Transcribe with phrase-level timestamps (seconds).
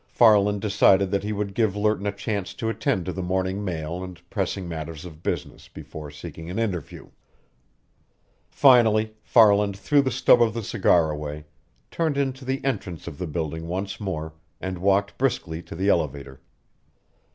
[0.07, 4.03] Farland decided that he would give Lerton a chance to attend to the morning mail
[4.03, 7.09] and pressing matters of business, before seeking an interview.
[8.49, 11.45] Finally, Farland threw the stub of the cigar away,
[11.91, 16.41] turned into the entrance of the building once more, and walked briskly to the elevator.